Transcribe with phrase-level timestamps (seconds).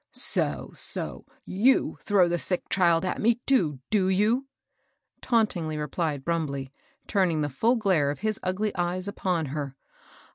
[0.33, 4.47] "So, so I y(m throw the sick child at me too, do you?"
[5.21, 6.71] tauntingly repUed Brumbley,
[7.05, 9.75] turning the ftdl glare of his ugly eyes upon her.